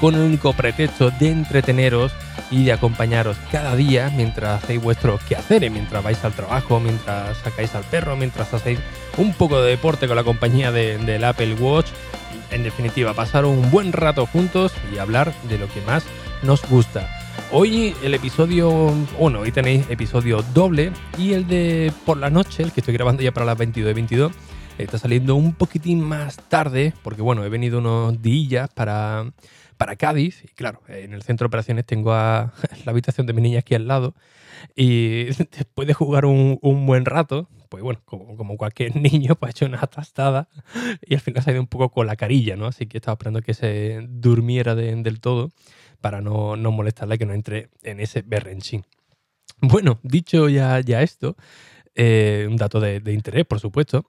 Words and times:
con 0.00 0.14
el 0.14 0.22
único 0.22 0.54
pretexto 0.54 1.10
de 1.10 1.30
entreteneros 1.30 2.12
y 2.50 2.64
de 2.64 2.72
acompañaros 2.72 3.36
cada 3.52 3.76
día 3.76 4.10
mientras 4.16 4.64
hacéis 4.64 4.82
vuestros 4.82 5.20
quehaceres, 5.22 5.70
mientras 5.70 6.02
vais 6.02 6.24
al 6.24 6.32
trabajo, 6.32 6.80
mientras 6.80 7.36
sacáis 7.38 7.74
al 7.74 7.84
perro, 7.84 8.16
mientras 8.16 8.52
hacéis 8.54 8.78
un 9.18 9.34
poco 9.34 9.60
de 9.60 9.70
deporte 9.70 10.06
con 10.06 10.16
la 10.16 10.24
compañía 10.24 10.72
del 10.72 11.24
Apple 11.24 11.54
Watch. 11.54 11.88
En 12.50 12.62
definitiva, 12.62 13.14
pasar 13.14 13.44
un 13.44 13.70
buen 13.70 13.92
rato 13.92 14.26
juntos 14.26 14.72
y 14.92 14.98
hablar 14.98 15.32
de 15.48 15.58
lo 15.58 15.68
que 15.68 15.80
más 15.82 16.04
nos 16.42 16.66
gusta. 16.68 17.08
Hoy 17.52 17.94
el 18.02 18.14
episodio, 18.14 18.92
bueno, 19.18 19.40
hoy 19.40 19.52
tenéis 19.52 19.84
episodio 19.90 20.42
doble 20.54 20.92
y 21.18 21.34
el 21.34 21.46
de 21.46 21.92
por 22.06 22.16
la 22.16 22.30
noche, 22.30 22.62
el 22.62 22.72
que 22.72 22.80
estoy 22.80 22.94
grabando 22.94 23.22
ya 23.22 23.32
para 23.32 23.46
las 23.46 23.58
22 23.58 23.90
y 23.90 23.94
22, 23.94 24.32
está 24.78 24.98
saliendo 24.98 25.34
un 25.34 25.52
poquitín 25.52 26.00
más 26.00 26.36
tarde 26.48 26.94
porque 27.02 27.22
bueno, 27.22 27.44
he 27.44 27.48
venido 27.48 27.78
unos 27.78 28.20
días 28.22 28.68
para 28.72 29.26
para 29.80 29.96
Cádiz. 29.96 30.44
Y 30.44 30.48
claro, 30.48 30.82
en 30.88 31.14
el 31.14 31.22
centro 31.22 31.46
de 31.46 31.48
operaciones 31.48 31.86
tengo 31.86 32.10
la 32.12 32.52
habitación 32.84 33.26
de 33.26 33.32
mi 33.32 33.40
niña 33.40 33.60
aquí 33.60 33.74
al 33.74 33.88
lado. 33.88 34.14
Y 34.76 35.24
después 35.56 35.88
de 35.88 35.94
jugar 35.94 36.26
un, 36.26 36.58
buen 36.60 37.06
rato, 37.06 37.48
pues 37.70 37.82
bueno, 37.82 38.02
como, 38.04 38.58
cualquier 38.58 38.94
niño, 39.00 39.36
pues 39.36 39.48
ha 39.48 39.50
hecho 39.52 39.64
una 39.64 39.86
tastada 39.86 40.50
y 41.00 41.14
al 41.14 41.20
final 41.20 41.42
se 41.42 41.50
ha 41.50 41.52
ido 41.54 41.62
un 41.62 41.66
poco 41.66 41.88
con 41.88 42.06
la 42.06 42.16
carilla, 42.16 42.56
¿no? 42.56 42.66
Así 42.66 42.86
que 42.86 42.98
estaba 42.98 43.14
esperando 43.14 43.40
que 43.40 43.54
se 43.54 44.06
durmiera 44.06 44.74
del 44.74 45.20
todo 45.20 45.50
para 46.02 46.20
no, 46.20 46.56
no 46.56 46.72
molestarla 46.72 47.14
y 47.14 47.18
que 47.18 47.26
no 47.26 47.32
entre 47.32 47.70
en 47.82 48.00
ese 48.00 48.20
berrenchín. 48.20 48.84
Bueno, 49.62 49.98
dicho 50.02 50.50
ya, 50.50 50.80
ya 50.80 51.00
esto, 51.00 51.36
eh, 51.94 52.46
un 52.46 52.56
dato 52.56 52.80
de 52.80 53.12
interés, 53.14 53.46
por 53.46 53.60
supuesto. 53.60 54.04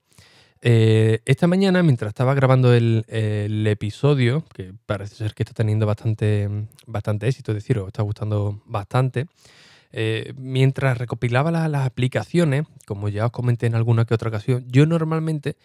Eh, 0.63 1.21
esta 1.25 1.47
mañana, 1.47 1.81
mientras 1.81 2.09
estaba 2.09 2.35
grabando 2.35 2.73
el, 2.73 3.03
episodio, 3.67 4.43
que 4.53 4.73
parece 4.85 5.15
ser 5.15 5.33
que 5.33 5.43
está 5.43 5.53
teniendo 5.53 5.87
bastante, 5.87 6.47
éxito, 7.21 7.51
es 7.51 7.55
decir, 7.55 7.79
os 7.79 7.87
está 7.87 8.03
gustando 8.03 8.61
bastante, 8.65 9.25
eh, 9.91 10.33
mientras 10.37 10.97
recopilaba 10.97 11.51
las 11.51 11.85
aplicaciones, 11.85 12.65
como 12.85 13.09
ya 13.09 13.25
os 13.25 13.31
comenté 13.31 13.65
en 13.65 13.75
alguna 13.75 14.05
que 14.05 14.13
otra 14.13 14.29
ocasión, 14.29 14.65
yo 14.69 14.85
normalmente 14.85 15.57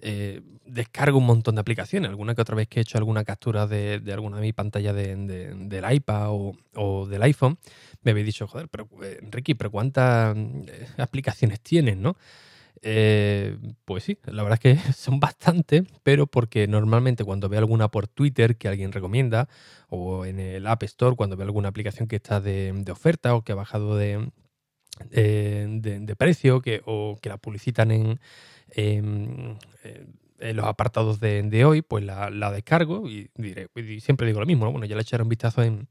eh, 0.00 0.40
descargo 0.64 1.18
un 1.18 1.26
montón 1.26 1.54
de 1.54 1.60
aplicaciones. 1.60 2.08
Alguna 2.10 2.34
que 2.34 2.42
otra 2.42 2.56
vez 2.56 2.68
que 2.68 2.80
he 2.80 2.82
hecho 2.82 2.98
alguna 2.98 3.24
captura 3.24 3.66
de, 3.66 4.02
alguna 4.12 4.36
de 4.36 4.42
mi 4.42 4.52
pantalla 4.52 4.92
del 4.92 5.84
iPad 5.92 6.28
o, 6.30 7.06
del 7.06 7.22
iPhone, 7.22 7.58
me 8.02 8.10
habéis 8.10 8.26
dicho, 8.26 8.48
joder, 8.48 8.68
pero 8.68 8.88
Enrique, 9.22 9.54
pero 9.54 9.70
¿cuántas 9.70 10.36
aplicaciones 10.98 11.60
tienes, 11.60 11.96
no? 11.96 12.16
Eh, 12.82 13.58
pues 13.84 14.04
sí, 14.04 14.18
la 14.24 14.42
verdad 14.42 14.58
es 14.62 14.76
que 14.76 14.92
son 14.94 15.20
bastantes, 15.20 15.84
pero 16.02 16.26
porque 16.26 16.66
normalmente 16.66 17.24
cuando 17.24 17.48
veo 17.48 17.58
alguna 17.60 17.88
por 17.88 18.08
Twitter 18.08 18.56
que 18.56 18.68
alguien 18.68 18.92
recomienda, 18.92 19.48
o 19.88 20.24
en 20.24 20.38
el 20.38 20.66
App 20.66 20.82
Store 20.84 21.16
cuando 21.16 21.36
veo 21.36 21.46
alguna 21.46 21.68
aplicación 21.68 22.08
que 22.08 22.16
está 22.16 22.40
de, 22.40 22.84
oferta 22.90 23.34
o 23.34 23.42
que 23.42 23.52
ha 23.52 23.56
bajado 23.56 23.96
de, 23.96 24.30
de, 25.10 26.16
precio 26.16 26.62
que, 26.62 26.82
o 26.86 27.18
que 27.20 27.28
la 27.28 27.36
publicitan 27.38 27.90
en, 27.90 28.20
en, 28.70 29.58
los 30.38 30.64
apartados 30.64 31.20
de, 31.20 31.64
hoy, 31.66 31.82
pues 31.82 32.02
la, 32.04 32.50
descargo 32.50 33.08
y, 33.08 33.30
diré, 33.34 33.68
siempre 34.00 34.26
digo 34.26 34.40
lo 34.40 34.46
mismo, 34.46 34.70
bueno, 34.70 34.86
ya 34.86 34.96
le 34.96 35.02
echaré 35.02 35.22
un 35.22 35.28
vistazo 35.28 35.62
en, 35.62 35.86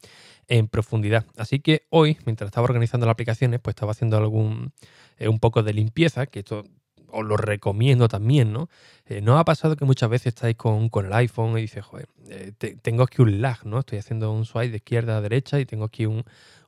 en 0.47 0.67
profundidad. 0.67 1.25
Así 1.38 1.59
que 1.59 1.85
hoy, 1.89 2.17
mientras 2.25 2.47
estaba 2.47 2.66
organizando 2.66 3.06
las 3.06 3.13
aplicaciones, 3.13 3.59
pues 3.59 3.73
estaba 3.73 3.91
haciendo 3.91 4.17
algún 4.17 4.73
eh, 5.19 5.27
un 5.27 5.39
poco 5.39 5.61
de 5.61 5.73
limpieza, 5.73 6.25
que 6.25 6.39
esto 6.39 6.63
os 7.11 7.25
lo 7.25 7.37
recomiendo 7.37 8.07
también, 8.07 8.53
¿no? 8.53 8.69
Eh, 9.05 9.21
¿No 9.21 9.39
ha 9.39 9.45
pasado 9.45 9.75
que 9.75 9.85
muchas 9.85 10.09
veces 10.09 10.27
estáis 10.27 10.55
con, 10.55 10.89
el 10.93 11.13
iPhone 11.13 11.57
y 11.57 11.61
dices, 11.61 11.83
joder, 11.83 12.07
eh, 12.29 12.53
tengo 12.81 13.03
aquí 13.03 13.21
un 13.21 13.41
lag, 13.41 13.65
¿no? 13.65 13.79
Estoy 13.79 13.97
haciendo 13.97 14.31
un 14.31 14.45
swipe 14.45 14.69
de 14.69 14.77
izquierda 14.77 15.17
a 15.17 15.21
derecha 15.21 15.59
y 15.59 15.65
tengo 15.65 15.85
aquí 15.85 16.05
un, 16.05 16.23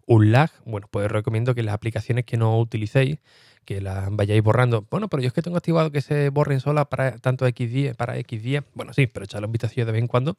lag. 0.07 0.51
Bueno, 0.65 0.87
pues 0.91 1.05
os 1.05 1.11
recomiendo 1.11 1.55
que 1.55 1.63
las 1.63 1.73
aplicaciones 1.73 2.25
que 2.25 2.37
no 2.37 2.59
utilicéis, 2.59 3.19
que 3.65 3.79
las 3.81 4.09
vayáis 4.11 4.43
borrando. 4.43 4.85
Bueno, 4.89 5.07
pero 5.07 5.21
yo 5.21 5.27
es 5.27 5.33
que 5.33 5.41
tengo 5.41 5.57
activado 5.57 5.91
que 5.91 6.01
se 6.01 6.29
borren 6.29 6.59
solas 6.59 6.87
para 6.87 7.17
tanto 7.17 7.47
X10, 7.47 7.95
para 7.95 8.17
X10. 8.17 8.65
Bueno, 8.73 8.93
sí, 8.93 9.07
pero 9.07 9.25
echarle 9.25 9.45
un 9.45 9.53
vistazo 9.53 9.75
de 9.75 9.85
vez 9.85 10.01
en 10.01 10.07
cuando 10.07 10.37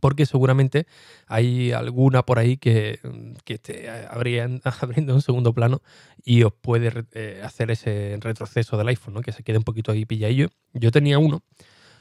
porque 0.00 0.26
seguramente 0.26 0.86
hay 1.26 1.72
alguna 1.72 2.22
por 2.24 2.38
ahí 2.38 2.56
que, 2.56 3.00
que 3.44 3.54
esté 3.54 3.88
abriendo 4.10 5.14
un 5.14 5.22
segundo 5.22 5.52
plano 5.52 5.82
y 6.24 6.42
os 6.42 6.52
puede 6.52 7.06
eh, 7.12 7.40
hacer 7.44 7.70
ese 7.70 8.18
retroceso 8.20 8.76
del 8.76 8.88
iPhone, 8.88 9.14
¿no? 9.14 9.20
que 9.22 9.32
se 9.32 9.42
quede 9.42 9.58
un 9.58 9.64
poquito 9.64 9.92
ahí 9.92 10.04
pilladillo. 10.04 10.48
Yo 10.72 10.90
tenía 10.90 11.18
uno, 11.18 11.42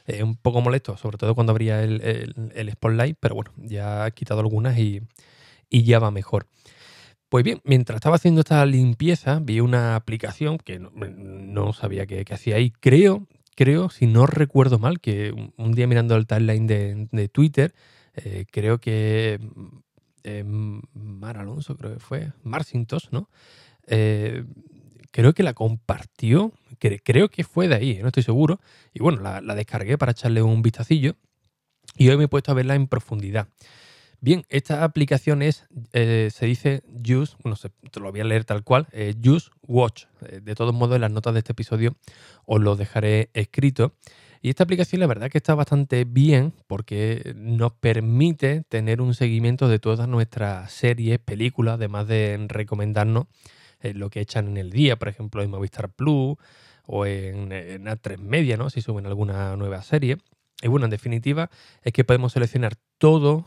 eh, 0.07 0.23
un 0.23 0.35
poco 0.35 0.61
molesto, 0.61 0.97
sobre 0.97 1.17
todo 1.17 1.35
cuando 1.35 1.51
abría 1.51 1.83
el, 1.83 2.51
el, 2.53 2.72
Spotlight, 2.72 3.17
pero 3.19 3.35
bueno, 3.35 3.51
ya 3.57 4.07
he 4.07 4.12
quitado 4.12 4.39
algunas 4.41 4.77
y, 4.77 5.01
ya 5.72 6.00
va 6.00 6.12
mejor. 6.12 6.47
Pues 7.29 7.44
bien, 7.44 7.59
mientras 7.63 7.97
estaba 7.97 8.16
haciendo 8.16 8.41
esta 8.41 8.66
limpieza, 8.66 9.39
vi 9.41 9.59
una 9.59 9.95
aplicación 9.95 10.57
que 10.57 10.79
no, 10.79 11.73
sabía 11.73 12.06
que, 12.06 12.23
que 12.23 12.33
hacía 12.33 12.56
ahí. 12.57 12.72
Creo, 12.72 13.27
creo, 13.55 13.89
si 13.89 14.05
no 14.05 14.27
recuerdo 14.27 14.79
mal, 14.79 14.99
que 14.99 15.33
un 15.57 15.71
día 15.71 15.88
mirando 15.88 16.16
el 16.16 16.27
timeline 16.27 16.67
de, 16.67 17.29
Twitter, 17.29 17.73
eh, 18.13 18.45
creo 18.51 18.79
que 18.79 19.39
eh, 20.23 20.43
Mar 20.43 21.38
Alonso, 21.38 21.75
creo 21.77 21.94
que 21.94 21.99
fue, 21.99 22.31
Marcintos, 22.44 23.09
¿no? 23.11 23.29
Eh, 23.88 24.44
creo 25.11 25.33
que 25.33 25.44
la 25.44 25.53
compartió, 25.53 26.51
creo 27.03 27.29
que 27.29 27.44
fue 27.44 27.67
de 27.67 27.75
ahí, 27.75 27.99
no 28.01 28.07
estoy 28.07 28.23
seguro. 28.23 28.59
Y 28.94 28.99
bueno, 28.99 29.21
la, 29.21 29.41
la 29.41 29.55
descargué 29.55 29.97
para 29.97 30.11
echarle 30.11 30.41
un 30.41 30.61
vistacillo 30.61 31.15
y 31.97 32.09
hoy 32.09 32.17
me 32.17 32.25
he 32.25 32.27
puesto 32.27 32.51
a 32.51 32.55
verla 32.55 32.75
en 32.75 32.88
profundidad. 32.88 33.47
Bien, 34.21 34.45
esta 34.49 34.83
aplicación 34.83 35.41
es, 35.41 35.67
eh, 35.93 36.29
se 36.33 36.45
dice 36.45 36.83
Use, 36.87 37.35
no 37.43 37.55
sé, 37.55 37.69
te 37.91 37.99
lo 37.99 38.11
voy 38.11 38.21
a 38.21 38.23
leer 38.23 38.45
tal 38.45 38.63
cual, 38.63 38.87
eh, 38.91 39.13
Use 39.23 39.49
Watch. 39.67 40.05
Eh, 40.27 40.41
de 40.41 40.55
todos 40.55 40.73
modos, 40.73 40.95
en 40.95 41.01
las 41.01 41.11
notas 41.11 41.33
de 41.33 41.39
este 41.39 41.51
episodio 41.51 41.95
os 42.45 42.61
lo 42.61 42.75
dejaré 42.75 43.29
escrito. 43.33 43.93
Y 44.41 44.49
esta 44.49 44.63
aplicación 44.63 44.99
la 44.99 45.07
verdad 45.07 45.29
que 45.29 45.39
está 45.39 45.55
bastante 45.55 46.05
bien 46.05 46.53
porque 46.67 47.33
nos 47.35 47.71
permite 47.73 48.63
tener 48.69 49.01
un 49.01 49.15
seguimiento 49.15 49.67
de 49.67 49.79
todas 49.79 50.07
nuestras 50.07 50.71
series, 50.71 51.17
películas, 51.19 51.75
además 51.75 52.07
de 52.07 52.45
recomendarnos 52.47 53.25
lo 53.81 54.09
que 54.09 54.21
echan 54.21 54.47
en 54.47 54.57
el 54.57 54.71
día, 54.71 54.97
por 54.97 55.07
ejemplo 55.07 55.41
en 55.41 55.49
Movistar 55.49 55.89
Plus 55.89 56.38
o 56.85 57.06
en, 57.06 57.51
en 57.51 57.85
A3 57.85 58.18
Media, 58.19 58.57
¿no? 58.57 58.69
si 58.69 58.81
suben 58.81 59.07
alguna 59.07 59.56
nueva 59.56 59.81
serie. 59.81 60.18
Y 60.62 60.69
bueno, 60.69 60.86
en 60.86 60.90
definitiva, 60.90 61.50
es 61.81 61.92
que 61.92 62.06
podemos 62.06 62.31
seleccionar 62.31 62.75
todas 62.98 63.44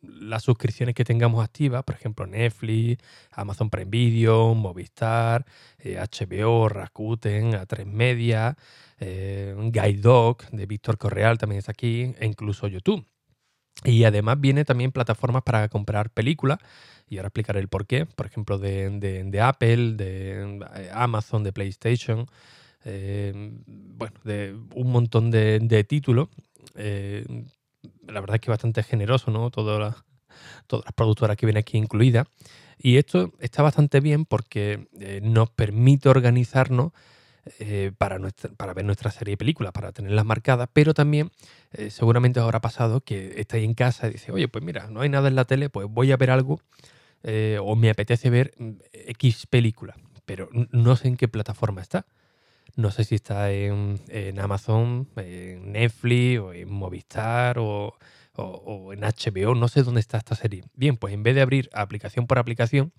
las 0.00 0.42
suscripciones 0.42 0.94
que 0.94 1.04
tengamos 1.04 1.44
activas, 1.44 1.84
por 1.84 1.94
ejemplo, 1.94 2.26
Netflix, 2.26 3.02
Amazon 3.32 3.68
Prime 3.68 3.90
Video, 3.90 4.54
Movistar, 4.54 5.44
HBO, 5.78 6.66
eh, 6.66 6.68
Rakuten, 6.70 7.52
A3 7.52 7.84
Media, 7.84 8.56
eh, 8.98 9.54
Guide 9.58 10.00
Dog 10.00 10.48
de 10.50 10.64
Víctor 10.64 10.96
Correal 10.96 11.36
también 11.36 11.58
está 11.58 11.72
aquí, 11.72 12.14
e 12.18 12.26
incluso 12.26 12.66
YouTube. 12.66 13.06
Y 13.84 14.04
además 14.04 14.40
viene 14.40 14.64
también 14.64 14.92
plataformas 14.92 15.42
para 15.42 15.68
comprar 15.68 16.10
películas, 16.10 16.58
y 17.08 17.18
ahora 17.18 17.28
explicaré 17.28 17.60
el 17.60 17.68
porqué, 17.68 18.06
por 18.06 18.24
ejemplo, 18.24 18.56
de 18.58 19.40
Apple, 19.42 19.94
de 19.96 20.60
eh, 20.76 20.90
Amazon, 20.94 21.44
de 21.44 21.52
PlayStation. 21.52 22.26
Eh, 22.84 23.32
bueno, 23.66 24.14
de 24.24 24.56
un 24.74 24.90
montón 24.90 25.30
de, 25.30 25.84
títulos. 25.88 26.28
Eh, 26.76 27.24
la 28.06 28.20
verdad 28.20 28.36
es 28.36 28.40
que 28.40 28.50
bastante 28.50 28.82
generoso, 28.82 29.30
¿no? 29.30 29.50
todas 29.50 29.80
las 30.68 30.94
productoras 30.94 31.36
que 31.36 31.46
vienen 31.46 31.60
aquí 31.60 31.78
incluidas. 31.78 32.26
Y 32.78 32.96
esto 32.96 33.32
está 33.40 33.62
bastante 33.62 34.00
bien 34.00 34.24
porque 34.24 34.88
eh, 34.98 35.20
nos 35.22 35.50
permite 35.50 36.08
organizarnos 36.08 36.92
para, 37.96 38.18
nuestra, 38.18 38.50
para 38.52 38.74
ver 38.74 38.84
nuestra 38.84 39.10
serie 39.10 39.32
de 39.32 39.38
películas, 39.38 39.72
para 39.72 39.92
tenerlas 39.92 40.26
marcadas, 40.26 40.68
pero 40.72 40.92
también 40.92 41.32
seguramente 41.88 42.38
os 42.38 42.44
habrá 42.44 42.60
pasado 42.60 43.00
que 43.00 43.40
estáis 43.40 43.64
en 43.64 43.72
casa 43.72 44.06
y 44.08 44.12
dice, 44.12 44.30
oye, 44.30 44.46
pues 44.46 44.62
mira, 44.62 44.88
no 44.90 45.00
hay 45.00 45.08
nada 45.08 45.26
en 45.26 45.34
la 45.34 45.46
tele, 45.46 45.70
pues 45.70 45.88
voy 45.90 46.12
a 46.12 46.18
ver 46.18 46.30
algo 46.30 46.60
o 47.62 47.76
me 47.76 47.90
apetece 47.90 48.28
ver 48.28 48.52
mm, 48.58 48.72
X 48.92 49.46
película, 49.46 49.96
pero 50.26 50.50
no 50.52 50.96
sé 50.96 51.08
en 51.08 51.16
qué 51.16 51.28
plataforma 51.28 51.80
está. 51.80 52.06
No 52.76 52.90
sé 52.90 53.04
si 53.04 53.14
está 53.14 53.52
en, 53.52 53.98
Amazon, 54.38 55.08
en 55.16 55.72
Netflix 55.72 56.40
o 56.40 56.52
en 56.52 56.72
Movistar 56.72 57.58
o 57.58 57.94
o, 58.42 58.92
en 58.92 59.00
HBO, 59.00 59.54
no 59.54 59.68
sé 59.68 59.82
dónde 59.82 60.00
está 60.00 60.18
esta 60.18 60.34
serie. 60.34 60.64
Bien, 60.74 60.96
pues 60.96 61.14
en 61.14 61.22
vez 61.22 61.34
de 61.34 61.42
abrir 61.42 61.68
aplicación 61.72 62.26
por 62.26 62.38
aplicación, 62.38 62.92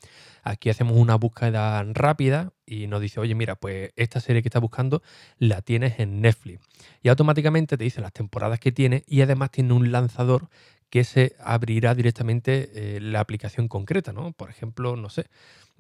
aquí 0.44 0.70
hacemos 0.70 0.98
una 0.98 1.16
búsqueda 1.16 1.84
rápida 1.84 2.54
y 2.66 2.88
nos 2.88 3.02
dice, 3.02 3.20
oye, 3.20 3.36
mira, 3.36 3.56
pues 3.56 3.92
esta 3.96 4.20
serie 4.20 4.42
que 4.42 4.50
estás 4.50 4.62
buscando 4.62 5.02
la 5.38 5.62
tienes 5.62 6.00
en 6.00 6.22
Netflix. 6.22 6.62
Y 7.02 7.10
automáticamente 7.10 7.78
te 7.78 7.84
dice 7.84 8.02
las 8.02 8.14
temporadas 8.14 8.60
que 8.60 8.72
tiene 8.72 9.04
y 9.08 9.22
además 9.22 9.52
tiene 9.52 9.74
un 9.74 9.92
lanzador 9.92 10.50
que 10.90 11.04
se 11.04 11.36
abrirá 11.40 11.96
directamente 11.96 12.70
eh, 12.74 13.00
la 13.00 13.22
aplicación 13.22 13.68
concreta, 13.70 14.12
¿no? 14.12 14.34
Por 14.34 14.50
ejemplo, 14.50 14.98
no 14.98 15.10
sé, 15.10 15.28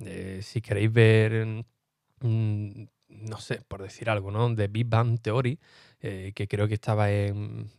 eh, 0.05 0.39
si 0.41 0.61
queréis 0.61 0.91
ver, 0.91 1.65
mm, 2.21 2.83
no 3.11 3.39
sé, 3.39 3.61
por 3.67 3.81
decir 3.81 4.09
algo, 4.09 4.31
¿no? 4.31 4.53
De 4.53 4.67
Big 4.67 4.87
Bang 4.87 5.19
Theory, 5.19 5.59
eh, 6.01 6.31
que 6.35 6.47
creo 6.47 6.67
que 6.67 6.73
estaba 6.73 7.11
en, 7.11 7.69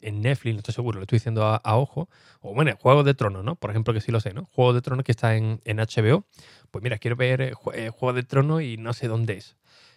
Netflix, 0.00 0.54
no 0.54 0.58
estoy 0.58 0.74
seguro, 0.74 0.98
lo 0.98 1.02
estoy 1.02 1.16
diciendo 1.18 1.44
a, 1.44 1.76
ojo. 1.76 2.08
O 2.40 2.54
bueno, 2.54 2.76
Juego 2.80 3.02
de 3.02 3.14
Tronos, 3.14 3.44
¿no? 3.44 3.56
Por 3.56 3.70
ejemplo, 3.70 3.92
que 3.92 4.00
sí 4.00 4.12
lo 4.12 4.20
sé, 4.20 4.32
¿no? 4.32 4.46
Juego 4.52 4.72
de 4.72 4.80
Tronos 4.80 5.04
que 5.04 5.12
está 5.12 5.36
en, 5.36 5.60
en 5.64 5.78
HBO. 5.78 6.24
Pues 6.70 6.82
mira, 6.82 6.98
quiero 6.98 7.16
ver 7.16 7.52
Juego 7.54 8.12
de 8.12 8.22
Tronos 8.22 8.62
y 8.62 8.76
no 8.76 8.92
sé 8.92 9.08
dónde 9.08 9.34
es. 9.34 9.56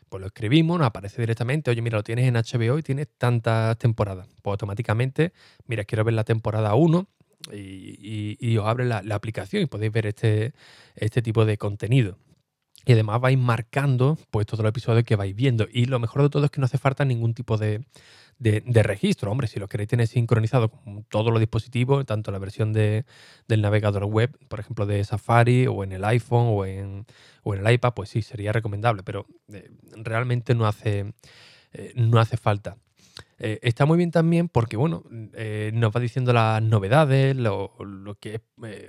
Pues 0.09 0.21
lo 0.21 0.27
escribimos, 0.27 0.80
nos 0.80 0.88
aparece 0.88 1.21
directamente, 1.21 1.69
oye, 1.69 1.83
mira, 1.83 1.97
lo 1.97 2.03
tienes 2.03 2.25
en 2.25 2.33
HBO 2.33 2.80
y 2.80 2.83
tienes 2.83 3.07
tantas 3.18 3.77
temporadas. 3.77 4.27
Pues 4.41 4.53
automáticamente, 4.53 5.33
mira, 5.68 5.83
quiero 5.83 6.03
ver 6.03 6.15
la 6.15 6.24
temporada 6.24 6.74
1 6.74 7.07
y, 7.53 8.57
os 8.57 8.68
abre 8.68 8.86
la, 8.86 9.03
aplicación 9.12 9.63
y 9.63 9.65
podéis 9.68 9.91
ver 9.91 10.07
este, 10.07 10.53
este 10.95 11.21
tipo 11.21 11.45
de 11.45 11.57
contenido. 11.57 12.18
Y 12.85 12.93
además 12.93 13.21
vais 13.21 13.37
marcando 13.37 14.17
pues 14.31 14.45
todos 14.47 14.63
los 14.63 14.69
episodios 14.69 15.03
que 15.03 15.15
vais 15.15 15.35
viendo. 15.35 15.67
Y 15.71 15.85
lo 15.85 15.99
mejor 15.99 16.23
de 16.23 16.29
todo 16.29 16.45
es 16.45 16.51
que 16.51 16.61
no 16.61 16.65
hace 16.65 16.77
falta 16.77 17.05
ningún 17.05 17.33
tipo 17.33 17.57
de, 17.57 17.83
de, 18.39 18.83
registro. 18.83 19.31
Hombre, 19.31 19.47
si 19.47 19.59
lo 19.59 19.67
queréis 19.67 19.89
tener 19.89 20.07
sincronizado 20.07 20.69
con 20.69 21.03
todos 21.03 21.31
los 21.31 21.39
dispositivos, 21.39 22.05
tanto 22.05 22.31
la 22.31 22.39
versión 22.39 22.73
de, 22.73 23.05
del 23.47 23.61
navegador 23.61 24.05
web, 24.05 24.35
por 24.47 24.59
ejemplo, 24.59 24.85
de 24.85 25.03
Safari 25.03 25.67
o 25.67 25.83
en 25.83 25.91
el 25.91 26.05
iPhone 26.05 26.47
o 26.49 26.65
en, 26.65 27.05
o 27.43 27.53
en 27.53 27.65
el 27.65 27.73
iPad, 27.73 27.93
pues 27.93 28.09
sí, 28.09 28.21
sería 28.21 28.53
recomendable, 28.53 29.03
pero 29.03 29.25
eh, 29.51 29.69
realmente 29.91 30.55
no 30.55 30.65
hace, 30.65 31.13
eh, 31.73 31.93
no 31.95 32.19
hace 32.19 32.37
falta. 32.37 32.77
Eh, 33.39 33.59
está 33.62 33.86
muy 33.86 33.97
bien 33.97 34.12
también 34.12 34.50
porque, 34.50 34.77
bueno, 34.77 35.03
nos 35.09 35.95
va 35.95 36.00
diciendo 36.00 36.33
las 36.33 36.62
novedades, 36.62 37.36
lo, 37.36 37.74
que 38.19 38.36
es 38.36 38.41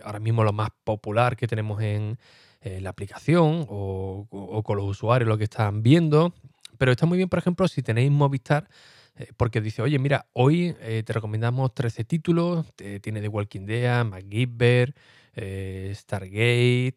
ahora 0.05 0.20
mismo 0.20 0.44
lo 0.44 0.52
más 0.52 0.70
popular 0.85 1.37
que 1.37 1.47
tenemos 1.47 1.81
en, 1.82 2.19
la 2.62 2.91
aplicación 2.91 3.64
o, 3.70 4.62
con 4.64 4.76
los 4.76 4.87
usuarios, 4.87 5.29
lo 5.29 5.38
que 5.38 5.44
están 5.44 5.82
viendo. 5.82 6.35
Pero 6.76 6.93
está 6.93 7.06
muy 7.06 7.17
bien, 7.17 7.29
por 7.29 7.38
ejemplo, 7.38 7.69
si 7.69 7.82
tenéis 7.82 8.11
Movistar, 8.11 8.69
eh, 9.17 9.32
porque 9.37 9.61
dice, 9.61 9.82
oye, 9.82 9.99
mira, 9.99 10.26
hoy 10.32 10.75
eh, 10.81 11.02
te 11.05 11.12
recomendamos 11.12 11.75
13 11.75 12.05
títulos, 12.05 12.67
tiene 12.75 13.20
The 13.20 13.29
Walking 13.29 13.67
Dead, 13.67 14.05
MacGyver, 14.05 14.94
eh, 15.37 15.93
Stargate, 15.94 16.97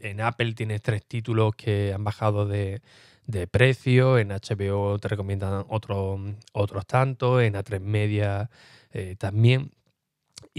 en 0.00 0.20
Apple 0.20 0.52
tienes 0.52 0.82
tres 0.82 1.04
títulos 1.06 1.54
que 1.56 1.92
han 1.92 2.04
bajado 2.04 2.46
de, 2.46 2.82
precio, 3.46 4.18
en 4.18 4.28
HBO 4.30 4.98
te 4.98 5.08
recomiendan 5.08 5.64
otros 5.68 6.18
otros 6.52 6.86
tantos, 6.86 7.42
en 7.42 7.54
A3 7.54 7.80
Media 7.80 8.50
también. 9.18 9.70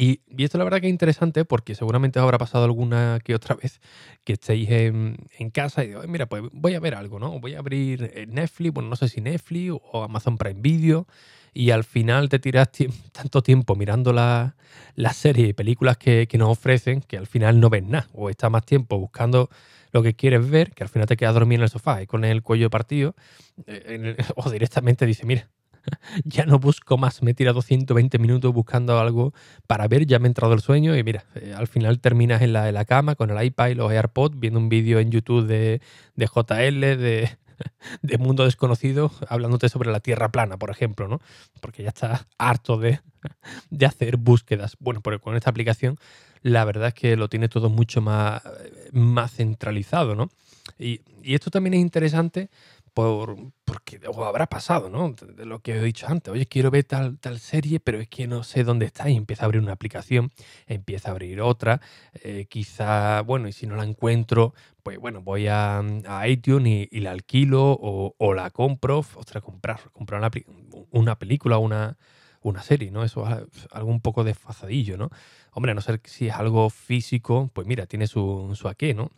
Y, 0.02 0.22
esto 0.38 0.58
la 0.58 0.64
verdad 0.64 0.80
que 0.80 0.88
es 0.88 0.92
interesante 0.92 1.44
porque 1.44 1.76
seguramente 1.76 2.20
os 2.20 2.24
habrá 2.24 2.38
pasado 2.38 2.64
alguna 2.64 3.20
que 3.22 3.36
otra 3.36 3.56
vez 3.56 3.82
que 4.24 4.34
estéis 4.34 4.70
en, 4.72 5.18
casa 5.52 5.84
y 5.84 5.88
digo, 5.88 6.02
mira, 6.08 6.26
pues 6.28 6.44
voy 6.54 6.76
a 6.76 6.80
ver 6.80 6.96
algo, 6.96 7.20
¿no? 7.20 7.38
Voy 7.42 7.56
a 7.56 7.60
abrir 7.60 8.10
eh, 8.16 8.26
Netflix, 8.26 8.74
bueno, 8.74 8.88
no 8.88 8.96
sé 8.96 9.10
si 9.10 9.20
Netflix 9.20 9.74
o 9.92 10.04
Amazon 10.04 10.38
Prime 10.38 10.62
Video 10.62 11.06
y 11.54 11.72
al 11.72 11.84
final 11.84 12.30
te 12.30 12.40
tiras 12.40 12.70
tanto 13.12 13.44
tiempo 13.44 13.76
mirando 13.76 14.14
las 14.14 14.54
la 14.96 15.12
series 15.12 15.50
y 15.50 15.54
películas 15.54 15.98
que, 15.98 16.30
nos 16.38 16.50
ofrecen 16.50 17.02
que 17.02 17.18
al 17.18 17.28
final 17.28 17.60
no 17.60 17.70
ves 17.70 17.84
nada 17.84 18.08
o 18.14 18.30
estás 18.30 18.50
más 18.50 18.66
tiempo 18.66 18.98
buscando 18.98 19.50
lo 19.92 20.02
que 20.02 20.14
quieres 20.14 20.50
ver 20.50 20.72
que 20.72 20.84
al 20.84 20.90
final 20.90 21.10
te 21.10 21.18
quedas 21.18 21.34
dormido 21.34 21.60
en 21.60 21.64
el 21.64 21.70
sofá 21.70 22.02
y 22.02 22.08
con 22.08 22.24
el 22.24 22.42
cuello 22.42 22.70
partido 22.70 23.16
eh, 23.68 24.16
o 24.38 24.50
directamente 24.50 25.06
dice, 25.06 25.26
mira, 25.26 25.50
ya 26.24 26.46
no 26.46 26.60
busco 26.60 26.98
más. 26.98 27.22
Me 27.22 27.32
he 27.32 27.34
tirado 27.34 27.62
120 27.62 28.20
minutos 28.20 28.54
buscando 28.54 29.00
algo 29.00 29.34
para 29.68 29.88
ver, 29.88 30.06
ya 30.06 30.20
me 30.20 30.28
ha 30.28 30.30
entrado 30.30 30.54
el 30.54 30.62
sueño 30.62 30.96
y 30.96 31.04
mira, 31.04 31.26
eh, 31.36 31.54
al 31.56 31.68
final 31.68 32.00
terminas 32.00 32.42
en 32.42 32.54
la, 32.54 32.72
la 32.72 32.86
cama 32.86 33.16
con 33.16 33.30
el 33.30 33.44
iPad 33.44 33.70
y 33.70 33.76
los 33.76 33.92
AirPods 33.92 34.40
viendo 34.40 34.60
un 34.60 34.70
vídeo 34.70 35.00
en 35.00 35.12
YouTube 35.12 35.46
de, 35.46 35.82
de 36.16 36.26
JL, 36.28 36.80
de, 36.80 37.38
de 38.02 38.18
Mundo 38.18 38.46
Desconocido, 38.46 39.12
hablándote 39.28 39.70
sobre 39.70 39.92
la 39.92 40.00
Tierra 40.00 40.32
plana, 40.32 40.58
por 40.58 40.70
ejemplo, 40.70 41.08
¿no? 41.08 41.22
Porque 41.62 41.84
ya 41.84 41.90
estás 41.90 42.26
harto 42.38 42.78
de, 42.78 43.00
de 43.70 43.86
hacer 43.86 44.18
búsquedas. 44.18 44.78
Bueno, 44.80 45.02
pero 45.02 45.20
con 45.20 45.36
esta 45.36 45.50
aplicación 45.50 45.98
la 46.42 46.64
verdad 46.64 46.90
es 46.90 46.94
que 46.94 47.18
lo 47.18 47.28
tiene 47.28 47.50
todo 47.50 47.70
mucho 47.70 48.02
más, 48.02 48.42
más 48.94 49.34
centralizado, 49.34 50.16
¿no? 50.16 50.30
Y, 50.78 51.02
y 51.22 51.36
esto 51.36 51.52
también 51.52 51.74
es 51.74 51.82
interesante 51.82 52.50
por, 53.00 53.38
porque 53.66 54.00
o 54.08 54.26
habrá 54.26 54.48
pasado, 54.48 54.90
¿no? 54.90 55.14
De 55.14 55.46
lo 55.46 55.60
que 55.62 55.78
he 55.78 55.82
dicho 55.82 56.08
antes, 56.08 56.32
oye, 56.34 56.46
quiero 56.46 56.72
ver 56.72 56.84
tal, 56.84 57.18
tal 57.20 57.40
serie, 57.40 57.80
pero 57.80 58.00
es 58.00 58.08
que 58.08 58.28
no 58.28 58.44
sé 58.44 58.64
dónde 58.64 58.86
está 58.86 59.10
y 59.10 59.16
empieza 59.16 59.44
a 59.44 59.46
abrir 59.46 59.62
una 59.62 59.74
aplicación, 59.74 60.32
empieza 60.68 61.10
a 61.10 61.12
abrir 61.12 61.42
otra, 61.42 61.82
eh, 62.24 62.48
quizá, 62.50 63.22
bueno, 63.22 63.48
y 63.48 63.54
si 63.54 63.68
no 63.68 63.76
la 63.76 63.84
encuentro, 63.84 64.54
pues 64.84 64.98
bueno, 65.00 65.22
voy 65.22 65.48
a, 65.48 65.80
a 65.80 66.28
iTunes 66.28 66.88
y, 66.92 67.00
la 67.00 67.12
alquilo 67.12 67.78
o, 67.82 68.34
la 68.34 68.50
compro, 68.52 69.00
ostras, 69.00 69.44
comprar, 69.44 69.80
comprar 69.92 70.20
una, 70.20 70.32
una 70.92 71.18
película, 71.18 71.58
una, 71.58 71.98
una 72.42 72.62
serie, 72.62 72.92
¿no? 72.92 73.04
Eso 73.04 73.26
es 73.28 73.68
algo 73.72 73.90
un 73.90 74.02
poco 74.02 74.24
desfazadillo, 74.24 74.98
¿no? 74.98 75.10
Hombre, 75.52 75.72
a 75.72 75.76
no 75.76 75.82
ser 75.82 76.02
si 76.06 76.28
es 76.28 76.34
algo 76.34 76.70
físico, 76.70 77.50
pues 77.54 77.68
mira, 77.68 77.86
tiene 77.86 78.08
su, 78.08 78.52
su 78.56 78.68
aqué, 78.68 78.94
¿no? 78.94 79.12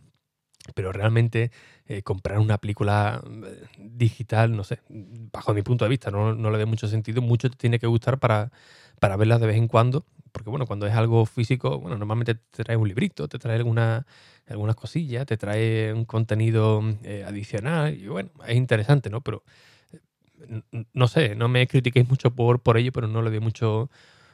Pero 0.76 0.92
realmente 0.92 1.52
eh, 1.88 2.04
comprar 2.04 2.40
una 2.40 2.58
película 2.60 3.22
eh, 3.26 3.66
digital, 3.78 4.56
no 4.56 4.64
sé, 4.64 4.80
bajo 4.90 5.54
mi 5.54 5.64
punto 5.64 5.86
de 5.86 5.90
vista, 5.90 6.12
no, 6.12 6.34
le 6.34 6.58
da 6.58 6.66
mucho 6.66 6.88
sentido. 6.88 7.22
Mucho 7.22 7.50
te 7.50 7.58
tiene 7.58 7.80
que 7.80 7.88
gustar 7.88 8.20
para, 8.20 8.52
para 9.00 9.18
verla 9.18 9.40
de 9.40 9.48
vez 9.48 9.58
en 9.58 9.68
cuando. 9.68 10.06
Porque 10.32 10.50
bueno, 10.50 10.66
cuando 10.66 10.88
es 10.88 10.94
algo 10.94 11.26
físico, 11.26 11.80
bueno, 11.80 11.98
normalmente 11.98 12.36
te 12.36 12.64
trae 12.64 12.78
un 12.78 12.88
librito, 12.88 13.28
te 13.28 13.38
trae 13.38 13.58
alguna, 13.58 14.06
algunas 14.48 14.76
cosillas, 14.78 15.26
te 15.26 15.36
trae 15.38 15.94
un 15.94 16.06
contenido 16.06 16.82
eh, 17.04 17.26
adicional 17.28 17.94
y 17.98 18.08
bueno, 18.08 18.30
es 18.48 18.56
interesante, 18.56 19.10
¿no? 19.10 19.20
Pero 19.22 19.44
no 20.94 21.08
sé, 21.08 21.36
no 21.36 21.48
me 21.48 21.68
critiquéis 21.68 22.08
mucho 22.08 22.32
por, 22.32 22.62
por 22.62 22.78
ello, 22.78 22.92
pero 22.92 23.08
no 23.08 23.22
le 23.22 23.30
doy 23.30 23.40
mucho, 23.40 23.90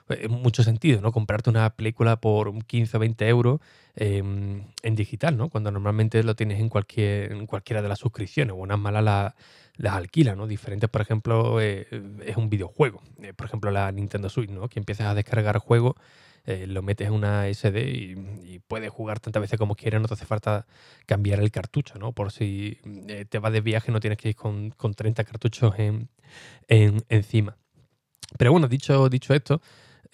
eh, 0.10 0.28
mucho 0.30 0.64
sentido, 0.64 1.02
¿no? 1.02 1.12
Comprarte 1.12 1.50
una 1.50 1.70
película 1.72 2.16
por 2.22 2.66
15 2.66 2.96
o 2.96 3.00
20 3.00 3.28
euros 3.28 3.60
em, 3.96 4.64
en 4.84 4.96
digital, 4.96 5.36
¿no? 5.36 5.50
Cuando 5.50 5.70
normalmente 5.70 6.24
lo 6.24 6.36
tienes 6.36 6.60
en, 6.60 6.70
cualquier, 6.70 7.34
en 7.34 7.46
cualquiera 7.46 7.82
de 7.82 7.90
las 7.90 8.00
suscripciones, 8.00 8.54
o 8.54 8.56
unas 8.56 8.80
malas 8.80 9.04
las 9.04 9.34
la 9.76 9.96
alquila, 9.96 10.36
¿no? 10.36 10.48
Diferentes, 10.48 10.90
por 10.90 11.02
ejemplo, 11.02 11.62
eh, 11.62 11.88
es 12.26 12.38
un 12.38 12.50
videojuego. 12.50 13.04
Eh, 13.22 13.34
por 13.34 13.46
ejemplo, 13.48 13.70
la 13.70 13.92
Nintendo 13.92 14.30
Switch, 14.30 14.50
¿no? 14.50 14.70
Que 14.70 14.80
empiezas 14.80 15.08
a 15.08 15.14
descargar 15.14 15.58
juegos, 15.60 15.96
lo 16.46 16.82
metes 16.82 17.08
en 17.08 17.14
una 17.14 17.50
SD 17.54 17.90
y, 17.90 18.60
puedes 18.68 18.90
jugar 18.90 19.20
tantas 19.20 19.42
veces 19.42 19.60
como 19.60 19.76
quieras, 19.76 20.02
no 20.02 20.08
te 20.08 20.14
hace 20.14 20.26
falta 20.26 20.66
cambiar 21.06 21.40
el 21.42 21.52
cartucho, 21.52 22.00
¿no? 22.00 22.14
Por 22.14 22.32
si 22.32 22.80
te 23.30 23.40
vas 23.40 23.52
de 23.52 23.60
viaje 23.62 23.92
no 23.92 24.00
tienes 24.00 24.18
que 24.18 24.30
ir 24.30 24.36
con, 24.36 24.72
con 24.72 24.94
30 24.94 25.26
cartuchos 25.26 25.78
en, 25.78 26.10
en, 26.70 27.04
encima. 27.10 27.58
Pero 28.38 28.52
bueno, 28.52 28.68
dicho, 28.68 29.10
dicho 29.10 29.34
esto, 29.34 29.62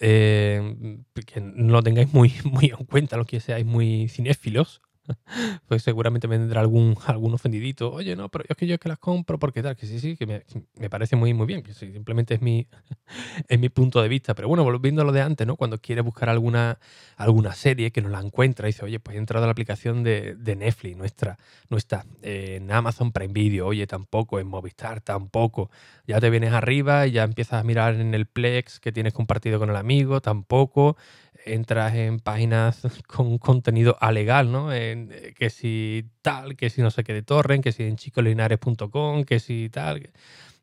eh, 0.00 0.98
que 1.26 1.40
no 1.40 1.72
lo 1.72 1.82
tengáis 1.82 2.12
muy, 2.12 2.32
muy 2.44 2.66
en 2.78 2.84
cuenta, 2.86 3.16
los 3.16 3.26
que 3.26 3.40
seáis 3.40 3.66
muy 3.66 4.08
cinéfilos, 4.08 4.82
pues 5.68 5.82
seguramente 5.82 6.26
vendrá 6.26 6.60
algún, 6.60 6.96
algún 7.06 7.34
ofendidito. 7.34 7.92
Oye, 7.92 8.16
no, 8.16 8.28
pero 8.28 8.44
es 8.48 8.56
que 8.56 8.66
yo 8.66 8.74
es 8.74 8.80
que 8.80 8.88
las 8.88 8.98
compro 8.98 9.38
porque 9.38 9.62
tal, 9.62 9.76
que 9.76 9.86
sí, 9.86 10.00
sí, 10.00 10.16
que 10.16 10.26
me, 10.26 10.90
parece 10.90 11.16
muy, 11.16 11.34
muy 11.34 11.46
bien, 11.46 11.62
que 11.62 11.72
simplemente 11.72 12.34
es 12.34 12.42
mi, 12.42 12.66
es 13.48 13.58
mi 13.58 13.68
punto 13.68 14.00
de 14.02 14.08
vista. 14.08 14.34
Pero 14.34 14.48
bueno, 14.48 14.64
volviendo 14.64 15.02
a 15.02 15.04
lo 15.04 15.12
de 15.12 15.22
antes, 15.22 15.46
¿no? 15.46 15.56
Cuando 15.56 15.78
quieres 15.78 16.04
buscar 16.04 16.28
alguna, 16.28 16.78
alguna 17.16 17.54
serie 17.54 17.90
que 17.90 18.00
no 18.00 18.08
la 18.08 18.20
encuentra, 18.20 18.66
dice, 18.66 18.84
oye, 18.84 19.00
pues 19.00 19.16
he 19.16 19.18
entrado 19.18 19.44
a 19.44 19.46
la 19.46 19.52
aplicación 19.52 20.02
de, 20.02 20.34
de 20.34 20.56
Netflix, 20.56 20.96
nuestra, 20.96 21.38
no 21.68 21.76
está. 21.76 22.04
en 22.22 22.70
Amazon 22.70 23.12
Prime 23.12 23.32
Video, 23.32 23.66
oye, 23.66 23.86
tampoco, 23.86 24.40
en 24.40 24.46
Movistar 24.46 25.00
tampoco. 25.00 25.70
Ya 26.06 26.20
te 26.20 26.30
vienes 26.30 26.52
arriba 26.52 27.06
y 27.06 27.12
ya 27.12 27.24
empiezas 27.24 27.60
a 27.60 27.64
mirar 27.64 27.94
en 27.94 28.14
el 28.14 28.26
Plex 28.26 28.80
que 28.80 28.92
tienes 28.92 29.12
compartido 29.12 29.58
con 29.58 29.70
el 29.70 29.76
amigo, 29.76 30.20
tampoco 30.20 30.96
entras 31.44 31.94
en 31.94 32.20
páginas 32.20 32.82
con 33.06 33.38
contenido 33.38 33.96
alegal, 34.00 34.50
¿no? 34.50 34.72
En, 34.72 35.10
eh, 35.12 35.34
que 35.36 35.50
si 35.50 36.06
tal, 36.22 36.56
que 36.56 36.70
si 36.70 36.82
no 36.82 36.90
sé 36.90 37.04
qué 37.04 37.12
de 37.12 37.22
torren, 37.22 37.62
que 37.62 37.72
si 37.72 37.84
en 37.84 37.96
chicolinares.com, 37.96 39.24
que 39.24 39.40
si 39.40 39.68
tal. 39.70 40.10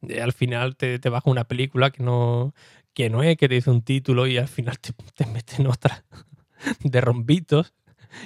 Eh, 0.07 0.21
al 0.21 0.33
final 0.33 0.75
te, 0.75 0.99
te 0.99 1.09
baja 1.09 1.29
una 1.29 1.45
película 1.45 1.91
que 1.91 2.03
no, 2.03 2.53
que 2.93 3.09
no 3.09 3.23
es, 3.23 3.37
que 3.37 3.47
te 3.47 3.55
dice 3.55 3.69
un 3.69 3.81
título 3.83 4.27
y 4.27 4.37
al 4.37 4.47
final 4.47 4.79
te, 4.79 4.93
te 5.15 5.25
meten 5.27 5.67
otra 5.67 6.03
de 6.83 7.01
rombitos. 7.01 7.73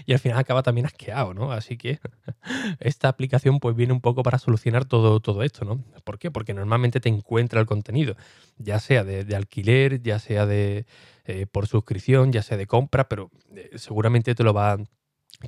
Y 0.05 0.13
al 0.13 0.19
final 0.19 0.37
acaba 0.37 0.63
también 0.63 0.85
asqueado, 0.85 1.33
¿no? 1.33 1.51
Así 1.51 1.77
que 1.77 1.99
esta 2.79 3.07
aplicación 3.07 3.59
pues 3.59 3.75
viene 3.75 3.93
un 3.93 4.01
poco 4.01 4.23
para 4.23 4.39
solucionar 4.39 4.85
todo, 4.85 5.19
todo 5.19 5.43
esto, 5.43 5.65
¿no? 5.65 5.83
¿Por 6.03 6.19
qué? 6.19 6.31
Porque 6.31 6.53
normalmente 6.53 6.99
te 6.99 7.09
encuentra 7.09 7.59
el 7.59 7.65
contenido, 7.65 8.15
ya 8.57 8.79
sea 8.79 9.03
de, 9.03 9.35
alquiler, 9.35 10.01
ya 10.01 10.19
sea 10.19 10.45
de 10.45 10.85
eh, 11.25 11.45
por 11.51 11.67
suscripción, 11.67 12.31
ya 12.31 12.41
sea 12.41 12.57
de 12.57 12.67
compra, 12.67 13.07
pero 13.07 13.31
eh, 13.55 13.71
seguramente 13.75 14.35
te 14.35 14.43
lo 14.43 14.53
va 14.53 14.77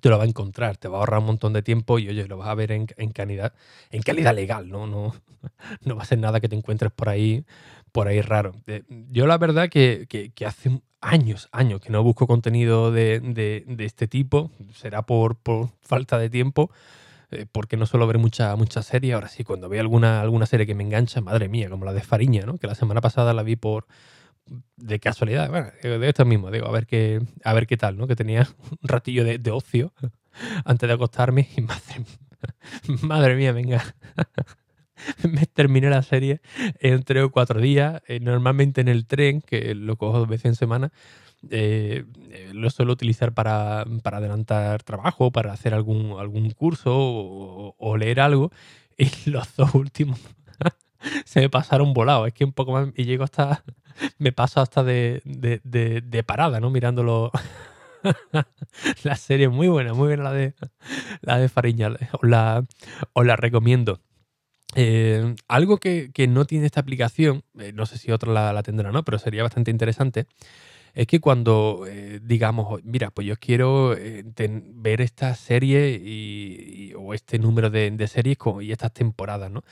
te 0.02 0.10
lo 0.10 0.18
va 0.18 0.26
a 0.26 0.28
encontrar, 0.28 0.78
te 0.78 0.88
va 0.88 0.98
a 0.98 1.00
ahorrar 1.00 1.20
un 1.20 1.28
montón 1.28 1.54
de 1.54 1.62
tiempo 1.62 1.98
y 2.00 2.10
oye, 2.10 2.28
lo 2.28 2.38
vas 2.38 2.50
a 2.50 2.56
ver 2.56 2.72
en, 2.72 2.86
calidad, 2.86 3.54
en 3.90 4.02
calidad 4.02 4.36
legal, 4.36 4.70
¿no? 4.70 4.86
No, 4.86 5.16
no 5.82 5.96
va 5.96 6.04
a 6.04 6.06
ser 6.06 6.20
nada 6.20 6.40
que 6.40 6.50
te 6.50 6.56
encuentres 6.56 6.92
por 6.92 7.10
ahí, 7.10 7.46
por 7.98 8.08
ahí 8.08 8.22
raro. 8.22 8.54
Yo 9.10 9.26
la 9.26 9.40
verdad 9.40 9.70
que, 9.70 10.06
que, 10.08 10.46
hace 10.46 10.82
años, 11.02 11.50
años 11.52 11.82
que 11.82 11.90
no 11.90 12.04
busco 12.04 12.28
contenido 12.28 12.92
de, 12.92 13.20
de, 13.20 13.86
este 13.86 14.08
tipo, 14.08 14.52
será 14.72 15.02
por, 15.02 15.36
por 15.36 15.70
falta 15.82 16.20
de 16.20 16.30
tiempo, 16.30 16.70
eh, 17.32 17.48
porque 17.52 17.76
no 17.76 17.88
suelo 17.88 18.06
ver 18.06 18.20
mucha, 18.20 18.56
mucha 18.56 18.84
serie. 18.84 19.14
Ahora 19.14 19.30
sí, 19.30 19.44
cuando 19.44 19.68
veo 19.68 19.82
alguna, 19.82 20.22
alguna 20.22 20.46
serie 20.46 20.68
que 20.68 20.76
me 20.76 20.84
engancha, 20.84 21.22
madre 21.22 21.50
mía, 21.50 21.72
como 21.72 21.86
la 21.86 21.94
de 21.94 22.02
Fariña, 22.02 22.46
¿no? 22.46 22.60
que 22.60 22.68
la 22.68 22.76
semana 22.76 23.02
pasada 23.02 23.34
la 23.34 23.42
vi 23.42 23.56
por 23.56 23.88
de 24.76 25.00
casualidad, 25.00 25.50
bueno, 25.50 25.72
de 25.82 26.08
esto 26.08 26.24
mismo, 26.24 26.52
digo, 26.52 26.68
a 26.68 26.72
ver 26.72 26.86
qué, 26.86 27.20
a 27.44 27.54
ver 27.56 27.66
qué 27.66 27.78
tal, 27.78 27.98
¿no? 27.98 28.06
Que 28.06 28.16
tenía 28.16 28.48
un 28.70 28.78
ratillo 28.88 29.24
de, 29.24 29.40
de 29.40 29.50
ocio 29.50 29.92
antes 30.66 30.88
de 30.88 30.94
acostarme 30.94 31.50
y 31.58 31.62
madre, 31.62 32.06
madre 33.02 33.36
mía, 33.36 33.54
venga. 33.54 33.84
me 35.30 35.46
terminé 35.46 35.90
la 35.90 36.02
serie 36.02 36.42
en 36.80 37.04
tres 37.04 37.24
o 37.24 37.32
cuatro 37.32 37.60
días, 37.60 38.02
eh, 38.08 38.20
normalmente 38.20 38.82
en 38.82 38.88
el 38.88 39.06
tren, 39.06 39.42
que 39.42 39.74
lo 39.76 39.96
cojo 39.98 40.20
dos 40.20 40.28
veces 40.28 40.46
en 40.46 40.56
semana. 40.56 40.92
Eh, 41.52 42.04
eh, 42.32 42.52
lo 42.54 42.70
suelo 42.70 42.94
utilizar 42.94 43.34
para, 43.34 43.86
para, 44.02 44.18
adelantar 44.18 44.82
trabajo, 44.84 45.32
para 45.32 45.54
hacer 45.54 45.74
algún, 45.74 46.20
algún 46.20 46.50
curso 46.52 46.94
o, 46.96 47.98
leer 47.98 48.20
algo. 48.20 48.52
Y 49.00 49.30
los 49.30 49.56
dos 49.56 49.76
últimos 49.76 50.20
se 51.26 51.42
me 51.42 51.50
pasaron 51.52 51.94
volados. 51.94 52.28
Es 52.28 52.34
que 52.34 52.46
un 52.46 52.52
poco 52.52 52.72
más. 52.72 52.90
Y 52.96 53.06
llego 53.06 53.24
hasta. 53.24 53.64
Me 54.18 54.32
paso 54.32 54.60
hasta 54.60 54.84
de, 54.84 55.22
de, 55.24 56.02
de, 56.02 56.24
parada, 56.24 56.60
¿no? 56.60 56.72
Mirándolo. 56.72 57.32
la 59.04 59.16
serie 59.16 59.50
muy 59.50 59.68
buena, 59.68 59.94
muy 59.94 60.08
buena 60.08 60.24
la 60.24 60.34
de 60.34 60.56
la 61.22 61.38
de 61.38 61.48
Fariña. 61.48 61.92
la, 62.24 62.64
os 63.14 63.26
la 63.26 63.36
recomiendo. 63.36 64.02
Eh, 64.76 65.36
algo 65.48 65.78
que, 65.78 66.12
no 66.30 66.46
tiene 66.46 66.66
esta 66.66 66.82
aplicación, 66.82 67.44
eh, 67.58 67.72
no 67.74 67.86
sé 67.86 67.98
si 67.98 68.12
otra 68.12 68.54
la, 68.54 68.64
tendrá 68.64 68.90
o 68.90 68.92
no, 68.92 69.04
pero 69.04 69.18
sería 69.18 69.44
bastante 69.44 69.72
interesante, 69.72 70.28
es 70.94 71.08
que 71.08 71.20
cuando 71.20 71.86
eh, 71.88 72.20
digamos, 72.24 72.84
mira, 72.84 73.12
pues 73.12 73.28
yo 73.28 73.36
quiero 73.38 73.96
ver 73.96 75.02
esta 75.02 75.36
serie 75.36 76.94
o 76.98 77.14
este 77.14 77.40
número 77.40 77.70
de, 77.70 77.92
de 77.92 78.08
series 78.08 78.38
y 78.62 78.72
estas 78.72 78.94
temporadas, 78.94 79.52
¿no? 79.52 79.64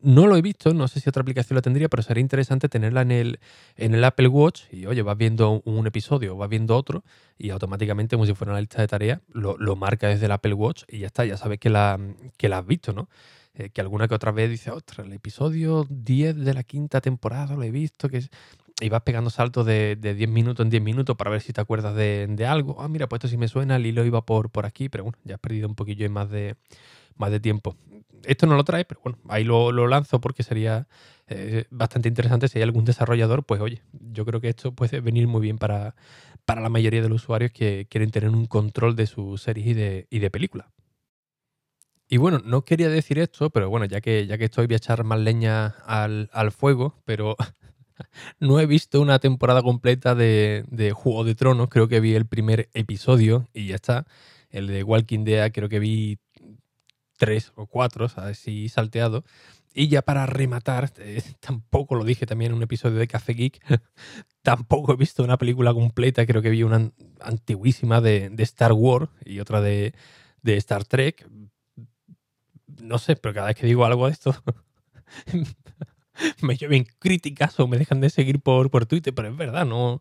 No 0.00 0.26
lo 0.26 0.36
he 0.36 0.42
visto, 0.42 0.72
no 0.74 0.88
sé 0.88 1.00
si 1.00 1.08
otra 1.08 1.22
aplicación 1.22 1.56
la 1.56 1.62
tendría, 1.62 1.88
pero 1.88 2.02
sería 2.02 2.20
interesante 2.20 2.68
tenerla 2.68 3.02
en 3.02 3.10
el, 3.10 3.40
en 3.76 3.94
el 3.94 4.04
Apple 4.04 4.28
Watch 4.28 4.62
y 4.72 4.86
oye, 4.86 5.02
vas 5.02 5.16
viendo 5.16 5.62
un 5.64 5.86
episodio 5.86 6.36
vas 6.36 6.48
viendo 6.48 6.76
otro 6.76 7.04
y 7.36 7.50
automáticamente, 7.50 8.16
como 8.16 8.26
si 8.26 8.34
fuera 8.34 8.52
una 8.52 8.60
lista 8.60 8.80
de 8.80 8.88
tareas, 8.88 9.20
lo, 9.32 9.56
marca 9.76 10.08
desde 10.08 10.26
el 10.26 10.32
Apple 10.32 10.54
Watch 10.54 10.84
y 10.88 10.98
ya 11.00 11.06
está, 11.06 11.24
ya 11.24 11.36
sabes 11.36 11.58
que 11.58 11.70
la, 11.70 11.98
que 12.36 12.48
la 12.48 12.58
has 12.58 12.66
visto, 12.66 12.92
¿no? 12.92 13.08
Eh, 13.54 13.70
que 13.70 13.80
alguna 13.80 14.08
que 14.08 14.14
otra 14.14 14.32
vez 14.32 14.50
dice, 14.50 14.70
ostras, 14.70 15.06
el 15.06 15.12
episodio 15.12 15.86
10 15.88 16.36
de 16.36 16.54
la 16.54 16.62
quinta 16.62 17.00
temporada 17.00 17.54
lo 17.56 17.62
he 17.62 17.70
visto, 17.70 18.08
que 18.08 18.28
y 18.80 18.88
vas 18.90 19.02
pegando 19.02 19.30
saltos 19.30 19.66
de, 19.66 19.96
de 19.96 20.14
10 20.14 20.30
minutos 20.30 20.64
en 20.64 20.70
10 20.70 20.82
minutos 20.82 21.16
para 21.16 21.30
ver 21.30 21.40
si 21.40 21.52
te 21.52 21.60
acuerdas 21.60 21.96
de, 21.96 22.26
de, 22.28 22.46
algo. 22.46 22.80
Ah, 22.80 22.88
mira, 22.88 23.08
pues 23.08 23.18
esto 23.18 23.28
sí 23.28 23.36
me 23.36 23.48
suena, 23.48 23.76
el 23.76 23.86
hilo 23.86 24.04
iba 24.04 24.24
por, 24.24 24.50
por 24.50 24.66
aquí, 24.66 24.88
pero 24.88 25.04
bueno, 25.04 25.18
ya 25.24 25.34
has 25.34 25.40
perdido 25.40 25.68
un 25.68 25.74
poquillo 25.74 26.08
más 26.10 26.30
de, 26.30 26.54
más 27.16 27.30
de 27.30 27.40
tiempo 27.40 27.76
esto 28.24 28.46
no 28.46 28.56
lo 28.56 28.64
trae, 28.64 28.84
pero 28.84 29.00
bueno, 29.02 29.18
ahí 29.28 29.44
lo, 29.44 29.70
lanzo 29.86 30.20
porque 30.20 30.42
sería 30.42 30.88
eh, 31.26 31.64
bastante 31.70 32.08
interesante 32.08 32.48
si 32.48 32.58
hay 32.58 32.62
algún 32.62 32.84
desarrollador, 32.84 33.44
pues 33.44 33.60
oye, 33.60 33.82
yo 33.92 34.24
creo 34.24 34.40
que 34.40 34.48
esto 34.48 34.72
puede 34.72 35.00
venir 35.00 35.28
muy 35.28 35.40
bien 35.40 35.58
para, 35.58 35.94
para 36.44 36.60
la 36.60 36.68
mayoría 36.68 37.02
de 37.02 37.08
los 37.08 37.22
usuarios 37.22 37.52
que 37.52 37.86
quieren 37.90 38.10
tener 38.10 38.30
un 38.30 38.46
control 38.46 38.96
de 38.96 39.06
sus 39.06 39.42
series 39.42 39.66
y 39.66 39.74
de, 39.74 40.06
y 40.10 40.18
de 40.18 40.30
películas. 40.30 40.68
Y 42.08 42.16
bueno, 42.16 42.40
no 42.42 42.64
quería 42.64 42.88
decir 42.88 43.18
esto, 43.18 43.50
pero 43.50 43.68
bueno, 43.68 43.84
ya 43.84 44.00
que, 44.00 44.26
ya 44.26 44.38
que 44.38 44.46
estoy, 44.46 44.66
voy 44.66 44.74
a 44.74 44.76
echar 44.78 45.04
más 45.04 45.20
leña 45.20 45.66
al, 45.84 46.52
fuego, 46.52 46.94
pero 47.04 47.36
no 48.40 48.60
he 48.60 48.66
visto 48.66 49.00
una 49.02 49.18
temporada 49.18 49.60
completa 49.62 50.14
de, 50.14 50.64
de, 50.68 50.92
Juego 50.92 51.24
de 51.24 51.34
Tronos, 51.34 51.68
creo 51.68 51.86
que 51.86 52.00
vi 52.00 52.14
el 52.14 52.26
primer 52.26 52.70
episodio 52.72 53.46
y 53.52 53.66
ya 53.68 53.74
está. 53.74 54.06
El 54.48 54.68
de 54.68 54.82
Walking 54.82 55.24
Dead 55.24 55.52
creo 55.52 55.68
que 55.68 55.78
vi 55.78 56.18
tres 57.18 57.52
o 57.56 57.66
cuatro, 57.66 58.06
así 58.16 58.70
salteado. 58.70 59.24
Y 59.74 59.88
ya 59.88 60.02
para 60.02 60.26
rematar, 60.26 60.92
eh, 60.98 61.22
tampoco 61.40 61.94
lo 61.94 62.04
dije 62.04 62.26
también 62.26 62.52
en 62.52 62.56
un 62.56 62.62
episodio 62.62 62.96
de 62.98 63.06
Café 63.06 63.34
Geek, 63.34 63.60
tampoco 64.42 64.92
he 64.92 64.96
visto 64.96 65.22
una 65.22 65.36
película 65.36 65.74
completa, 65.74 66.24
creo 66.24 66.40
que 66.40 66.50
vi 66.50 66.62
una 66.62 66.90
antiguísima 67.20 68.00
de, 68.00 68.32
Star 68.38 68.72
Wars 68.72 69.10
y 69.24 69.40
otra 69.40 69.60
de, 69.60 69.94
de 70.42 70.56
Star 70.56 70.84
Trek. 70.84 71.28
No 72.82 72.98
sé, 72.98 73.16
pero 73.16 73.34
cada 73.34 73.48
vez 73.48 73.56
que 73.56 73.66
digo 73.66 73.84
algo 73.84 74.06
de 74.06 74.12
esto, 74.12 74.34
me 76.42 76.56
lleven 76.56 76.86
críticas 76.98 77.58
o 77.60 77.66
me 77.66 77.78
dejan 77.78 78.00
de 78.00 78.10
seguir 78.10 78.40
por, 78.40 78.70
por 78.70 78.86
Twitter, 78.86 79.14
pero 79.14 79.28
es 79.28 79.36
verdad, 79.36 79.66
no. 79.66 80.00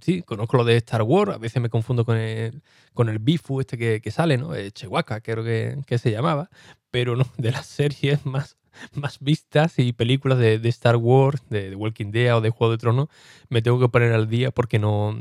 Sí, 0.00 0.22
conozco 0.22 0.56
lo 0.56 0.64
de 0.64 0.76
Star 0.76 1.02
Wars, 1.02 1.32
a 1.34 1.38
veces 1.38 1.62
me 1.62 1.70
confundo 1.70 2.04
con 2.04 2.16
el, 2.16 2.62
con 2.94 3.08
el 3.08 3.18
Bifu 3.18 3.60
este 3.60 3.78
que, 3.78 4.10
sale, 4.10 4.36
¿no? 4.38 4.54
Eh, 4.54 4.70
Chewbacca, 4.70 5.20
creo 5.20 5.44
que, 5.44 5.98
se 5.98 6.10
llamaba, 6.10 6.50
pero 6.90 7.16
no, 7.16 7.26
de 7.36 7.52
las 7.52 7.66
series 7.66 8.24
más, 8.26 8.56
más 8.92 9.18
vistas 9.20 9.78
y 9.78 9.92
películas 9.92 10.38
de, 10.38 10.60
Star 10.68 10.96
Wars, 10.96 11.42
de, 11.50 11.74
Walking 11.74 12.10
Dead 12.10 12.36
o 12.36 12.40
de 12.40 12.50
Juego 12.50 12.72
de 12.72 12.78
Tronos, 12.78 13.08
me 13.48 13.62
tengo 13.62 13.80
que 13.80 13.88
poner 13.88 14.12
al 14.12 14.28
día 14.28 14.50
porque 14.50 14.78
no, 14.78 15.18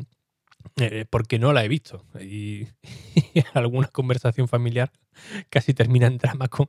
eh, 0.78 1.06
porque 1.10 1.40
no 1.40 1.54
la 1.54 1.64
he 1.64 1.68
visto. 1.68 2.06
Y, 2.20 2.68
alguna 3.54 3.88
conversación 3.88 4.48
familiar 4.48 4.92
casi 5.50 5.74
termina 5.74 6.08
en 6.08 6.18
drama 6.18 6.48
con, 6.48 6.68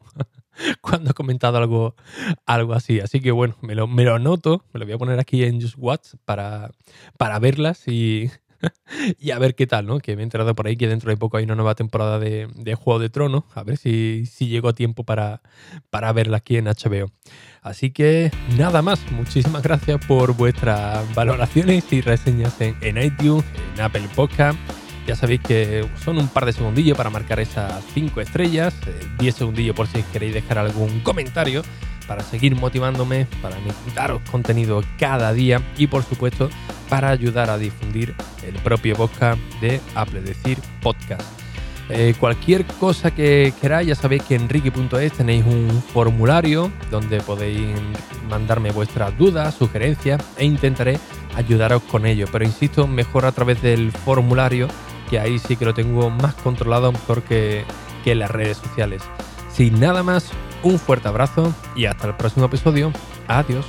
cuando 0.81 1.11
he 1.11 1.15
comentado 1.15 1.59
algo, 1.59 1.95
algo 2.47 2.75
así. 2.75 3.00
Así 3.00 3.21
que 3.21 3.31
bueno, 3.31 3.57
me 3.61 3.75
lo, 3.75 3.87
me 3.87 4.05
lo 4.05 4.15
anoto, 4.15 4.65
me 4.73 4.81
lo 4.81 4.87
voy 4.87 4.95
a 4.95 4.99
poner 4.99 5.19
aquí 5.19 5.45
en 5.45 5.61
Just 5.61 5.77
Watch 5.79 6.15
para, 6.25 6.71
para 7.17 7.38
verlas 7.38 7.87
y, 7.88 8.31
y 9.19 9.31
a 9.31 9.38
ver 9.38 9.55
qué 9.55 9.67
tal, 9.67 9.87
¿no? 9.87 9.99
Que 10.00 10.17
me 10.17 10.23
he 10.23 10.25
enterado 10.25 10.55
por 10.55 10.67
ahí 10.67 10.77
que 10.77 10.88
dentro 10.88 11.11
de 11.11 11.17
poco 11.17 11.37
hay 11.37 11.45
una 11.45 11.55
nueva 11.55 11.75
temporada 11.75 12.19
de, 12.19 12.75
Juego 12.75 12.99
de 12.99 13.11
Tronos. 13.11 13.45
A 13.55 13.62
ver 13.62 13.77
si, 13.77 14.25
si 14.27 14.49
llego 14.49 14.69
a 14.69 14.73
tiempo 14.75 15.05
para, 15.05 15.43
para 15.91 16.12
verla 16.12 16.38
aquí 16.38 16.57
en 16.57 16.67
HBO. 16.67 17.11
Así 17.62 17.91
que 17.91 18.31
nada 18.57 18.83
más, 18.83 19.00
muchísimas 19.12 19.62
gracias 19.62 20.05
por 20.07 20.35
vuestras 20.35 21.12
valoraciones 21.15 21.93
y 21.93 22.00
reseñas 22.00 22.61
en, 22.61 22.77
en 22.81 23.03
iTunes, 23.03 23.45
en 23.75 23.81
Apple 23.83 24.09
Podcast. 24.15 24.59
Ya 25.09 25.17
sabéis 25.17 25.41
que 25.41 25.88
son 26.05 26.19
un 26.19 26.29
par 26.29 26.45
de 26.45 26.53
segundillos 26.53 26.95
para 26.95 27.09
marcar 27.09 27.41
esas 27.41 27.83
5 27.95 28.21
estrellas, 28.21 28.75
10 29.19 29.35
eh, 29.35 29.38
segundillos 29.38 29.75
por 29.75 29.87
si 29.87 30.03
queréis 30.03 30.35
dejar 30.35 30.59
algún 30.59 31.00
comentario 31.00 31.62
para 32.07 32.23
seguir 32.23 32.55
motivándome, 32.55 33.27
para 33.41 33.57
daros 33.95 34.21
contenido 34.31 34.85
cada 34.99 35.33
día 35.33 35.62
y 35.79 35.87
por 35.87 36.03
supuesto 36.03 36.50
para 36.91 37.09
ayudar 37.09 37.49
a 37.49 37.57
difundir 37.57 38.15
el 38.47 38.53
propio 38.57 38.97
podcast 38.97 39.41
de 39.62 39.81
Apple 39.95 40.21
Decir 40.21 40.59
Podcast. 40.83 41.23
Eh, 41.88 42.15
cualquier 42.21 42.67
cosa 42.67 43.11
que 43.11 43.55
queráis, 43.62 43.88
ya 43.88 43.95
sabéis 43.95 44.25
que 44.25 44.35
en 44.35 44.47
ricky.es 44.47 45.12
tenéis 45.15 45.47
un 45.47 45.83
formulario 45.95 46.71
donde 46.91 47.23
podéis 47.23 47.67
mandarme 48.29 48.73
vuestras 48.73 49.17
dudas, 49.17 49.55
sugerencias 49.55 50.23
e 50.37 50.45
intentaré 50.45 50.99
ayudaros 51.35 51.83
con 51.85 52.05
ello. 52.05 52.27
Pero 52.31 52.45
insisto, 52.45 52.87
mejor 52.87 53.25
a 53.25 53.33
través 53.33 53.62
del 53.62 53.91
formulario, 53.91 54.69
que 55.09 55.19
ahí 55.19 55.38
sí 55.38 55.57
que 55.57 55.65
lo 55.65 55.75
tengo 55.75 56.11
más 56.11 56.35
controlado 56.35 56.93
mejor 56.93 57.23
que, 57.23 57.65
que 58.05 58.12
en 58.12 58.21
las 58.21 58.31
redes 58.31 58.59
sociales. 58.59 59.03
Sin 59.53 59.81
nada 59.81 60.03
más, 60.03 60.31
un 60.62 60.79
fuerte 60.79 61.09
abrazo 61.09 61.53
y 61.75 61.87
hasta 61.87 62.09
el 62.09 62.15
próximo 62.15 62.47
episodio. 62.47 62.93
Adiós. 63.27 63.67